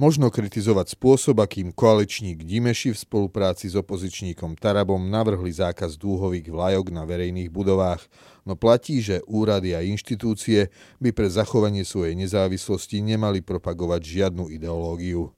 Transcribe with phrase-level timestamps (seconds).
[0.00, 6.88] Možno kritizovať spôsob, akým koaličník Dimeši v spolupráci s opozičníkom Tarabom navrhli zákaz dúhových vlajok
[6.88, 8.08] na verejných budovách,
[8.48, 10.72] no platí, že úrady a inštitúcie
[11.04, 15.36] by pre zachovanie svojej nezávislosti nemali propagovať žiadnu ideológiu.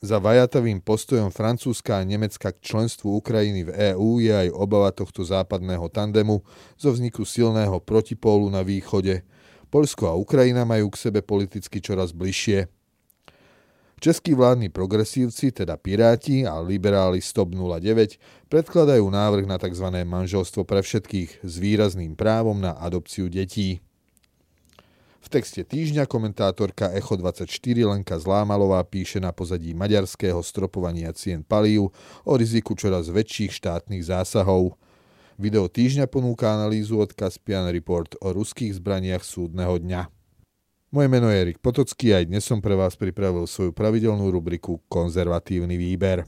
[0.00, 5.20] Za vajatavým postojom Francúzska a Nemecka k členstvu Ukrajiny v EÚ je aj obava tohto
[5.28, 6.40] západného tandemu
[6.80, 9.28] zo vzniku silného protipólu na východe.
[9.68, 12.64] Polsko a Ukrajina majú k sebe politicky čoraz bližšie–
[13.98, 18.14] Českí vládni progresívci, teda Piráti a liberáli Stop 09,
[18.46, 19.90] predkladajú návrh na tzv.
[19.90, 23.82] manželstvo pre všetkých s výrazným právom na adopciu detí.
[25.18, 31.90] V texte týždňa komentátorka Echo24 Lenka Zlámalová píše na pozadí maďarského stropovania cien palív
[32.22, 34.78] o riziku čoraz väčších štátnych zásahov.
[35.42, 40.17] Video týždňa ponúka analýzu od Caspian Report o ruských zbraniach súdneho dňa.
[40.88, 44.80] Moje meno je Erik Potocký a aj dnes som pre vás pripravil svoju pravidelnú rubriku
[44.88, 46.24] Konzervatívny výber.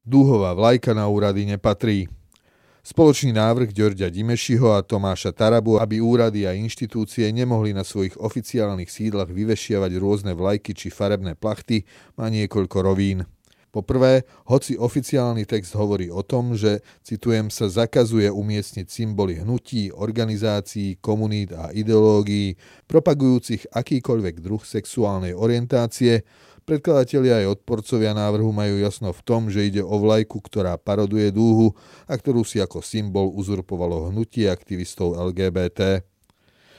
[0.00, 2.08] Dúhová vlajka na úrady nepatrí.
[2.80, 8.88] Spoločný návrh Ďorďa Dimešiho a Tomáša Tarabu, aby úrady a inštitúcie nemohli na svojich oficiálnych
[8.88, 11.84] sídlach vyvešiavať rôzne vlajky či farebné plachty,
[12.16, 13.28] má niekoľko rovín.
[13.74, 21.02] Poprvé, hoci oficiálny text hovorí o tom, že, citujem, sa zakazuje umiestniť symboly hnutí, organizácií,
[21.02, 22.54] komunít a ideológií
[22.86, 26.22] propagujúcich akýkoľvek druh sexuálnej orientácie,
[26.62, 31.74] predkladatelia aj odporcovia návrhu majú jasno v tom, že ide o vlajku, ktorá paroduje dúhu
[32.06, 36.06] a ktorú si ako symbol uzurpovalo hnutie aktivistov LGBT.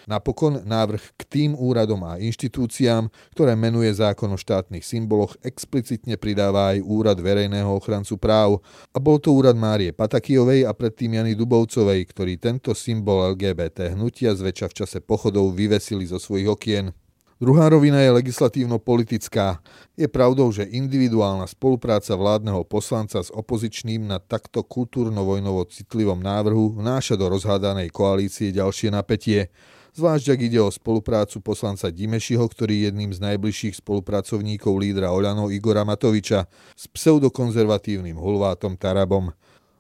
[0.05, 6.77] Napokon návrh k tým úradom a inštitúciám, ktoré menuje zákon o štátnych symboloch, explicitne pridáva
[6.77, 8.61] aj úrad verejného ochrancu práv.
[8.93, 14.37] A bol to úrad Márie Patakijovej a predtým Jany Dubovcovej, ktorí tento symbol LGBT hnutia
[14.37, 16.93] zväčša v čase pochodov vyvesili zo svojich okien.
[17.35, 19.59] Druhá rovina je legislatívno-politická.
[19.99, 27.19] Je pravdou, že individuálna spolupráca vládneho poslanca s opozičným na takto kultúrno-vojnovo citlivom návrhu vnáša
[27.19, 29.51] do rozhádanej koalície ďalšie napätie
[29.95, 35.47] zvlášť ak ide o spoluprácu poslanca Dimešiho, ktorý je jedným z najbližších spolupracovníkov lídra Oľano
[35.47, 39.31] Igora Matoviča s pseudokonzervatívnym hulvátom Tarabom.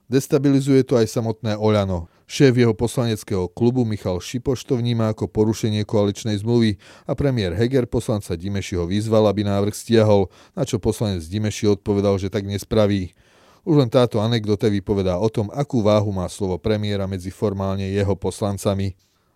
[0.07, 2.07] Destabilizuje to aj samotné Oľano.
[2.29, 6.77] Šéf jeho poslaneckého klubu Michal Šipoš to vníma ako porušenie koaličnej zmluvy
[7.09, 12.29] a premiér Heger poslanca Dimešiho vyzval, aby návrh stiahol, na čo poslanec Dimeši odpovedal, že
[12.29, 13.17] tak nespraví.
[13.65, 18.13] Už len táto anekdota vypovedá o tom, akú váhu má slovo premiéra medzi formálne jeho
[18.13, 18.93] poslancami.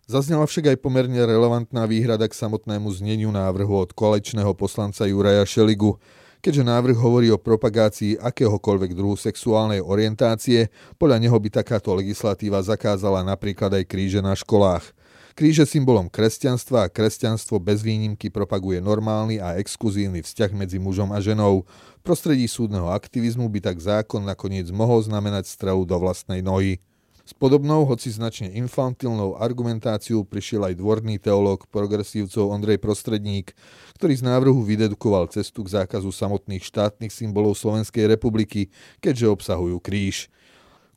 [0.09, 6.01] Zaznela však aj pomerne relevantná výhrada k samotnému zneniu návrhu od kolečného poslanca Juraja Šeligu,
[6.41, 13.21] keďže návrh hovorí o propagácii akéhokoľvek druhu sexuálnej orientácie, podľa neho by takáto legislatíva zakázala
[13.21, 14.97] napríklad aj kríže na školách.
[15.37, 21.21] Kríže symbolom kresťanstva a kresťanstvo bez výnimky propaguje normálny a exkluzívny vzťah medzi mužom a
[21.21, 21.69] ženou.
[21.69, 26.81] V prostredí súdneho aktivizmu by tak zákon nakoniec mohol znamenať strelu do vlastnej nohy.
[27.29, 33.53] S podobnou, hoci značne infantilnou argumentáciou prišiel aj dvorný teológ progresívcov Ondrej Prostredník,
[34.01, 40.33] ktorý z návrhu vydedukoval cestu k zákazu samotných štátnych symbolov Slovenskej republiky, keďže obsahujú kríž.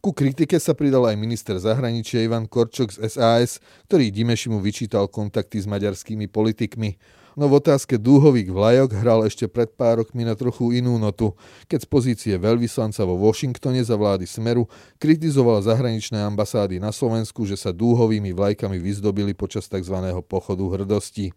[0.00, 3.60] Ku kritike sa pridal aj minister zahraničia Ivan Korčok z SAS,
[3.92, 6.96] ktorý Dimešimu vyčítal kontakty s maďarskými politikmi
[7.36, 11.84] no v otázke dúhových vlajok hral ešte pred pár rokmi na trochu inú notu, keď
[11.84, 17.74] z pozície veľvyslanca vo Washingtone za vlády Smeru kritizoval zahraničné ambasády na Slovensku, že sa
[17.74, 19.96] dúhovými vlajkami vyzdobili počas tzv.
[20.24, 21.34] pochodu hrdosti.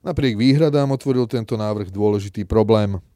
[0.00, 2.96] Napriek výhradám otvoril tento návrh dôležitý problém–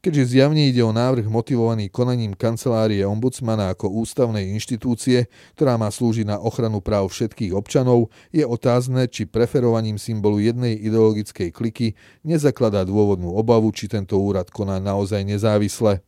[0.00, 5.26] keďže zjavne ide o návrh motivovaný konaním kancelárie ombudsmana ako ústavnej inštitúcie,
[5.58, 11.50] ktorá má slúžiť na ochranu práv všetkých občanov, je otázne, či preferovaním symbolu jednej ideologickej
[11.50, 16.02] kliky nezakladá dôvodnú obavu, či tento úrad koná naozaj nezávisle.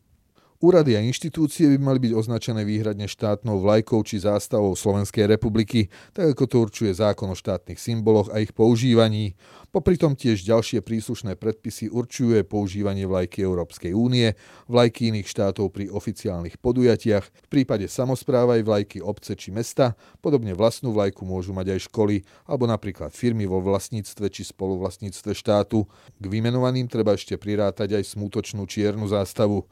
[0.60, 6.36] Úrady a inštitúcie by mali byť označené výhradne štátnou vlajkou či zástavou Slovenskej republiky, tak
[6.36, 9.40] ako to určuje zákon o štátnych symboloch a ich používaní.
[9.72, 14.36] Popri tom tiež ďalšie príslušné predpisy určuje používanie vlajky Európskej únie,
[14.68, 20.52] vlajky iných štátov pri oficiálnych podujatiach, v prípade samozpráva aj vlajky obce či mesta, podobne
[20.52, 25.88] vlastnú vlajku môžu mať aj školy alebo napríklad firmy vo vlastníctve či spoluvlastníctve štátu.
[26.20, 29.64] K vymenovaným treba ešte prirátať aj smutočnú čiernu zástavu.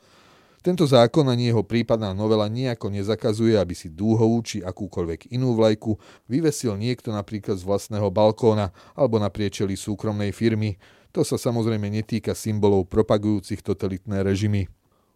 [0.58, 5.94] Tento zákon ani jeho prípadná novela nejako nezakazuje, aby si dúhovú či akúkoľvek inú vlajku
[6.26, 10.74] vyvesil niekto napríklad z vlastného balkóna alebo na priečeli súkromnej firmy.
[11.14, 14.66] To sa samozrejme netýka symbolov propagujúcich totalitné režimy.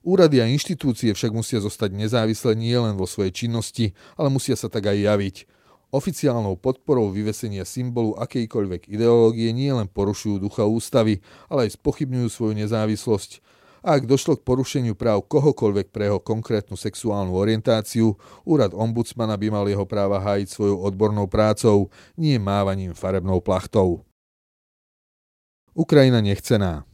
[0.03, 4.91] Úrady a inštitúcie však musia zostať nezávislé nielen vo svojej činnosti, ale musia sa tak
[4.91, 5.37] aj javiť.
[5.95, 12.55] Oficiálnou podporou vyvesenia symbolu akejkoľvek ideológie nie len porušujú ducha ústavy, ale aj spochybňujú svoju
[12.57, 13.45] nezávislosť.
[13.83, 18.15] A ak došlo k porušeniu práv kohokoľvek pre jeho konkrétnu sexuálnu orientáciu,
[18.47, 24.07] úrad ombudsmana by mal jeho práva hájiť svojou odbornou prácou, nie mávaním farebnou plachtou.
[25.75, 26.87] Ukrajina nechcená.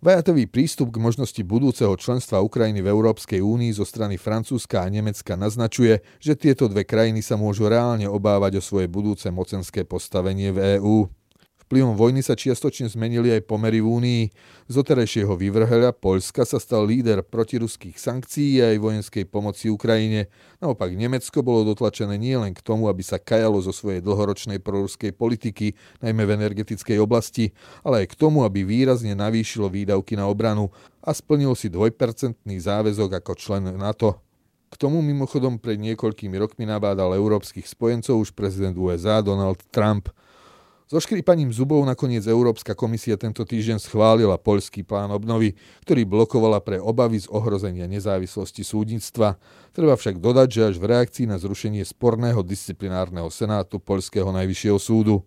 [0.00, 5.36] Vajatový prístup k možnosti budúceho členstva Ukrajiny v Európskej únii zo strany Francúzska a Nemecka
[5.36, 10.80] naznačuje, že tieto dve krajiny sa môžu reálne obávať o svoje budúce mocenské postavenie v
[10.80, 11.19] EÚ.
[11.70, 14.22] Vplyvom vojny sa čiastočne zmenili aj pomery v Únii.
[14.66, 20.26] Z oterejšieho vyvrheľa Poľska sa stal líder protiruských sankcií a aj vojenskej pomoci Ukrajine.
[20.58, 25.78] Naopak Nemecko bolo dotlačené nielen k tomu, aby sa kajalo zo svojej dlhoročnej proruskej politiky,
[26.02, 27.54] najmä v energetickej oblasti,
[27.86, 33.22] ale aj k tomu, aby výrazne navýšilo výdavky na obranu a splnilo si dvojpercentný záväzok
[33.22, 34.18] ako člen NATO.
[34.66, 40.10] K tomu mimochodom pred niekoľkými rokmi nabádal európskych spojencov už prezident USA Donald Trump–
[40.90, 45.54] so škrípaním zubov nakoniec Európska komisia tento týždeň schválila poľský plán obnovy,
[45.86, 49.38] ktorý blokovala pre obavy z ohrozenia nezávislosti súdnictva.
[49.70, 55.22] Treba však dodať, že až v reakcii na zrušenie sporného disciplinárneho senátu Poľského najvyššieho súdu.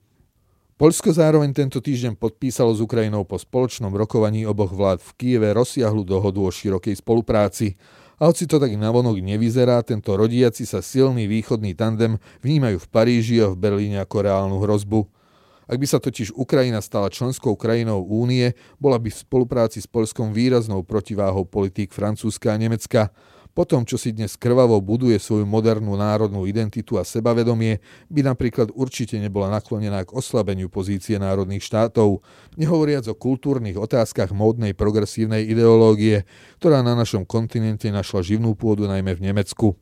[0.75, 6.03] Poľsko zároveň tento týždeň podpísalo s Ukrajinou po spoločnom rokovaní oboch vlád v Kieve rozsiahlu
[6.03, 7.79] dohodu o širokej spolupráci.
[8.19, 13.39] A hoci to tak navonok nevyzerá, tento rodiaci sa silný východný tandem vnímajú v Paríži
[13.39, 15.22] a v Berlíne ako reálnu hrozbu.
[15.63, 20.35] Ak by sa totiž Ukrajina stala členskou krajinou únie, bola by v spolupráci s Polskom
[20.35, 23.15] výraznou protiváhou politík Francúzska a Nemecka.
[23.53, 28.73] Po tom, čo si dnes krvavo buduje svoju modernú národnú identitu a sebavedomie, by napríklad
[28.73, 32.25] určite nebola naklonená k oslabeniu pozície národných štátov,
[32.57, 36.25] nehovoriac o kultúrnych otázkach módnej progresívnej ideológie,
[36.57, 39.77] ktorá na našom kontinente našla živnú pôdu najmä v Nemecku.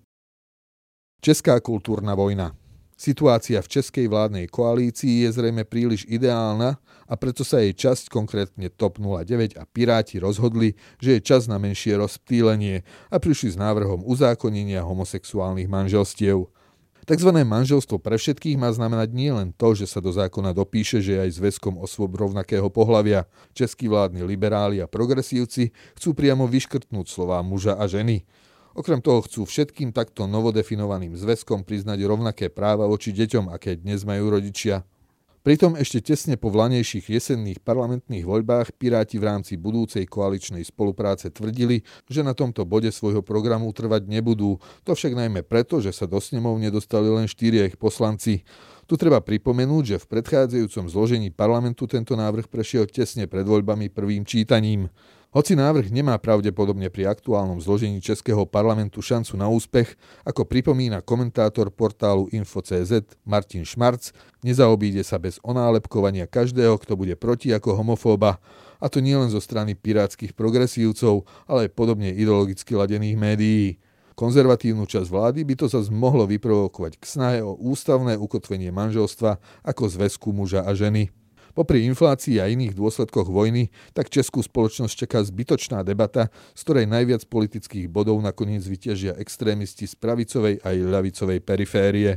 [1.23, 2.51] Česká kultúrna vojna
[3.01, 6.77] Situácia v českej vládnej koalícii je zrejme príliš ideálna
[7.09, 11.57] a preto sa jej časť, konkrétne TOP 09 a Piráti rozhodli, že je čas na
[11.57, 16.45] menšie rozptýlenie a prišli s návrhom uzákonenia homosexuálnych manželstiev.
[17.09, 21.42] Takzvané manželstvo pre všetkých má znamenať nielen to, že sa do zákona dopíše, že aj
[21.42, 23.25] zväzkom osôb rovnakého pohľavia.
[23.57, 28.30] Českí vládni liberáli a progresívci chcú priamo vyškrtnúť slová muža a ženy.
[28.71, 34.31] Okrem toho chcú všetkým takto novodefinovaným zväzkom priznať rovnaké práva voči deťom, aké dnes majú
[34.31, 34.88] rodičia.
[35.41, 41.81] Pritom ešte tesne po vlanejších jesenných parlamentných voľbách Piráti v rámci budúcej koaličnej spolupráce tvrdili,
[42.06, 44.62] že na tomto bode svojho programu trvať nebudú.
[44.85, 48.45] To však najmä preto, že sa do snemov nedostali len štyria ich poslanci.
[48.85, 54.21] Tu treba pripomenúť, že v predchádzajúcom zložení parlamentu tento návrh prešiel tesne pred voľbami prvým
[54.21, 54.94] čítaním.
[55.31, 59.95] Hoci návrh nemá pravdepodobne pri aktuálnom zložení Českého parlamentu šancu na úspech,
[60.27, 64.11] ako pripomína komentátor portálu Info.cz Martin Šmarc,
[64.43, 68.43] nezaobíde sa bez onálepkovania každého, kto bude proti ako homofóba,
[68.83, 73.79] a to nielen zo strany pirátskych progresívcov, ale aj podobne ideologicky ladených médií.
[74.19, 79.83] Konzervatívnu časť vlády by to zase mohlo vyprovokovať k snahe o ústavné ukotvenie manželstva ako
[79.87, 81.07] zväzku muža a ženy.
[81.51, 87.27] Popri inflácii a iných dôsledkoch vojny, tak českú spoločnosť čaká zbytočná debata, z ktorej najviac
[87.27, 92.12] politických bodov nakoniec vyťažia extrémisti z pravicovej aj ľavicovej periférie.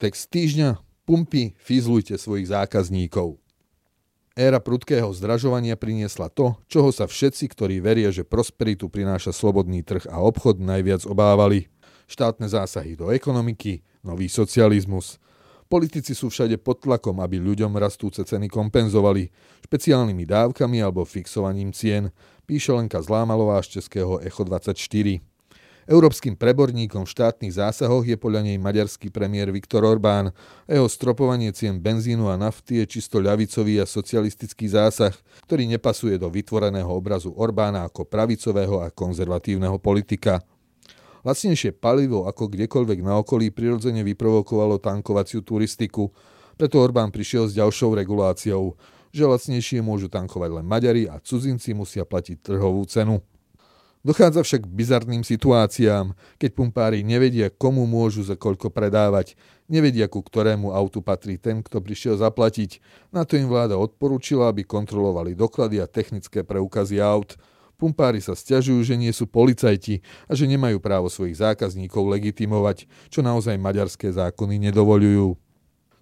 [0.00, 3.36] Text týždňa Pumpy, fizlujte svojich zákazníkov.
[4.32, 10.08] Éra prudkého zdražovania priniesla to, čoho sa všetci, ktorí veria, že prosperitu prináša slobodný trh
[10.08, 11.68] a obchod, najviac obávali.
[12.08, 15.18] Štátne zásahy do ekonomiky, nový socializmus–
[15.72, 19.32] Politici sú všade pod tlakom, aby ľuďom rastúce ceny kompenzovali
[19.64, 22.12] špeciálnymi dávkami alebo fixovaním cien,
[22.44, 24.76] píše Lenka Zlámalová z českého Echo 24.
[25.88, 30.36] Európskym preborníkom v štátnych zásahoch je podľa nej maďarský premiér Viktor Orbán
[30.68, 35.16] jeho stropovanie cien benzínu a nafty je čisto ľavicový a socialistický zásah,
[35.48, 40.44] ktorý nepasuje do vytvoreného obrazu Orbána ako pravicového a konzervatívneho politika.
[41.22, 46.10] Lacnejšie palivo ako kdekoľvek na okolí prirodzene vyprovokovalo tankovaciu turistiku,
[46.58, 48.74] preto Orbán prišiel s ďalšou reguláciou,
[49.14, 53.22] že lacnejšie môžu tankovať len Maďari a cudzinci musia platiť trhovú cenu.
[54.02, 59.38] Dochádza však k bizarným situáciám, keď pumpári nevedia, komu môžu za koľko predávať,
[59.70, 62.82] nevedia, ku ktorému autu patrí ten, kto prišiel zaplatiť.
[63.14, 67.38] Na to im vláda odporúčila, aby kontrolovali doklady a technické preukazy aut–
[67.82, 73.26] Pumpári sa stiažujú, že nie sú policajti a že nemajú právo svojich zákazníkov legitimovať, čo
[73.26, 75.34] naozaj maďarské zákony nedovolujú.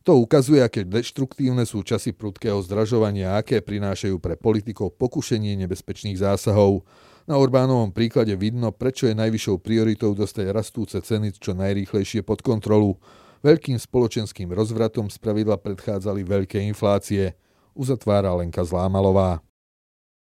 [0.05, 6.21] To ukazuje, aké deštruktívne sú časy prudkého zdražovania a aké prinášajú pre politikov pokušenie nebezpečných
[6.21, 6.85] zásahov.
[7.25, 13.01] Na Orbánovom príklade vidno, prečo je najvyššou prioritou dostať rastúce ceny čo najrýchlejšie pod kontrolu.
[13.41, 17.33] Veľkým spoločenským rozvratom spravidla predchádzali veľké inflácie,
[17.73, 19.41] uzatvára Lenka Zlámalová.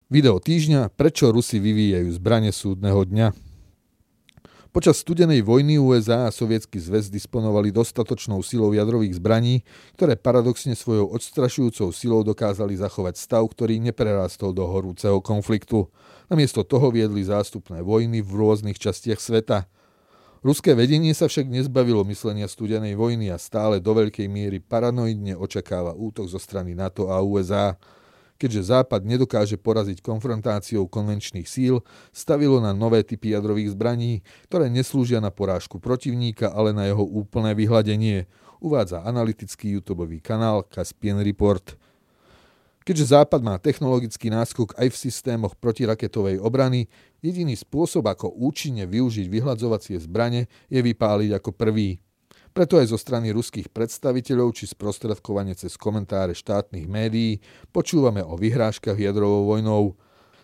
[0.08, 3.28] Video týždňa Prečo Rusi vyvíjajú zbranie súdneho dňa
[4.72, 9.68] Počas studenej vojny USA a Sovietsky zväz disponovali dostatočnou silou jadrových zbraní,
[10.00, 15.92] ktoré paradoxne svojou odstrašujúcou silou dokázali zachovať stav, ktorý neprerastol do horúceho konfliktu.
[16.32, 19.68] Namiesto toho viedli zástupné vojny v rôznych častiach sveta.
[20.40, 25.92] Ruské vedenie sa však nezbavilo myslenia studenej vojny a stále do veľkej miery paranoidne očakáva
[25.92, 27.76] útok zo strany NATO a USA
[28.38, 31.82] keďže Západ nedokáže poraziť konfrontáciou konvenčných síl,
[32.14, 37.52] stavilo na nové typy jadrových zbraní, ktoré neslúžia na porážku protivníka, ale na jeho úplné
[37.52, 38.30] vyhladenie,
[38.62, 41.74] uvádza analytický YouTube kanál Caspian Report.
[42.88, 46.88] Keďže Západ má technologický náskok aj v systémoch protiraketovej obrany,
[47.20, 52.00] jediný spôsob, ako účinne využiť vyhladzovacie zbrane, je vypáliť ako prvý.
[52.58, 57.38] Preto aj zo strany ruských predstaviteľov či sprostredkovanie cez komentáre štátnych médií
[57.70, 59.94] počúvame o vyhrážkach jadrovou vojnou.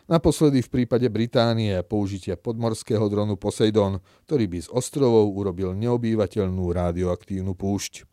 [0.07, 3.99] Naposledy v prípade Británie použitia podmorského dronu Poseidon,
[4.31, 8.07] ktorý by z ostrovov urobil neobývateľnú radioaktívnu púšť.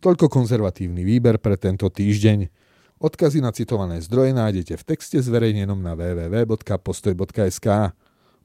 [0.00, 2.48] Toľko konzervatívny výber pre tento týždeň.
[2.96, 7.68] Odkazy na citované zdroje nájdete v texte zverejnenom na www.postoj.sk.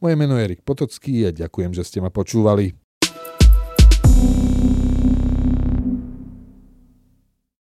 [0.04, 2.87] Moje meno je Erik Potocký a ďakujem, že ste ma počúvali.